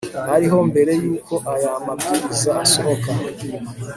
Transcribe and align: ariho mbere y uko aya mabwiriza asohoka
ariho 0.35 0.57
mbere 0.69 0.91
y 1.03 1.05
uko 1.13 1.33
aya 1.53 1.71
mabwiriza 1.85 2.51
asohoka 2.63 3.09